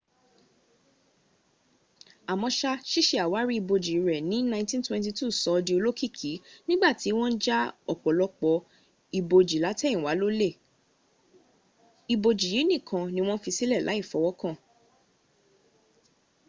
àmọ́ṣá 2.31 2.71
síse 2.91 3.15
àwárí 3.25 3.53
ibojì 3.61 3.95
rẹ̀ 4.07 4.21
ní 4.29 4.37
1922 4.45 5.39
sọ 5.41 5.49
ọ́ 5.57 5.63
di 5.65 5.71
olóòkìkí 5.77 6.31
niigbàtí 6.65 7.09
wọ́n 7.17 7.33
ja 7.43 7.57
ọ̀pọ̀lọpọ̀ 7.91 8.55
ibojì 9.19 9.57
látẹ̀yìnwá 9.65 10.11
lólè 10.21 10.49
ibojì 12.13 12.47
yìí 12.55 12.67
nìkan 12.69 13.03
ní 13.15 13.21
wọ́n 13.27 13.41
fi 13.43 13.49
sílẹ̀ 13.57 13.81
láì 13.87 14.01
fọwọ́kàn 14.09 14.55